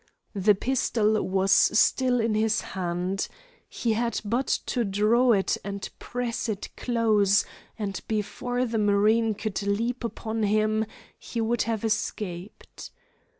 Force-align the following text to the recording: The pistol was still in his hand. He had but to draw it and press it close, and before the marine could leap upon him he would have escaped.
The 0.33 0.55
pistol 0.55 1.21
was 1.21 1.51
still 1.51 2.19
in 2.19 2.33
his 2.33 2.61
hand. 2.61 3.27
He 3.69 3.93
had 3.93 4.19
but 4.25 4.47
to 4.65 4.83
draw 4.83 5.31
it 5.33 5.57
and 5.63 5.87
press 5.99 6.49
it 6.49 6.69
close, 6.75 7.45
and 7.77 8.01
before 8.07 8.65
the 8.65 8.79
marine 8.79 9.35
could 9.35 9.61
leap 9.61 10.03
upon 10.03 10.41
him 10.41 10.87
he 11.19 11.39
would 11.39 11.61
have 11.69 11.85
escaped. 11.85 12.89